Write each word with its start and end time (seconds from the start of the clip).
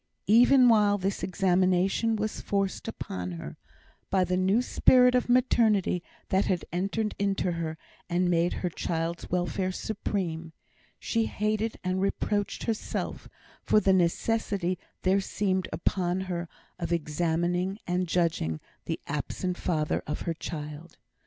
Even 0.25 0.67
while 0.67 0.97
this 0.97 1.21
examination 1.21 2.15
was 2.15 2.41
forced 2.41 2.87
upon 2.87 3.33
her, 3.33 3.55
by 4.09 4.23
the 4.23 4.35
new 4.35 4.59
spirit 4.63 5.13
of 5.13 5.29
maternity 5.29 6.01
that 6.29 6.45
had 6.45 6.65
entered 6.73 7.13
into 7.19 7.51
her, 7.51 7.77
and 8.09 8.27
made 8.27 8.51
her 8.65 8.69
child's 8.71 9.29
welfare 9.29 9.71
supreme, 9.71 10.53
she 10.97 11.27
hated 11.27 11.77
and 11.83 12.01
reproached 12.01 12.63
herself 12.63 13.29
for 13.61 13.79
the 13.79 13.93
necessity 13.93 14.79
there 15.03 15.21
seemed 15.21 15.67
upon 15.71 16.21
her 16.21 16.49
of 16.79 16.91
examining 16.91 17.77
and 17.85 18.07
judging 18.07 18.59
the 18.85 18.99
absent 19.05 19.55
father 19.55 20.01
of 20.07 20.21
her 20.21 20.33
child. 20.33 20.97